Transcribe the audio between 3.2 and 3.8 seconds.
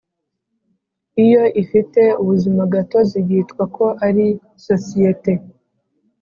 yitwa